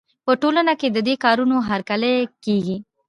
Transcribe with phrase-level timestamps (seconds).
[0.25, 2.15] په ټولنه کې د دې کارونو هرکلی
[2.45, 2.77] کېږي.